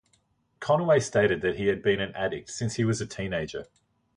Conaway 0.59 0.99
stated 0.99 1.41
that 1.41 1.57
he 1.57 1.67
had 1.67 1.83
been 1.83 2.01
an 2.01 2.11
addict 2.15 2.49
since 2.49 2.73
he 2.73 2.83
was 2.83 3.01
a 3.01 3.05
teenager. 3.05 3.67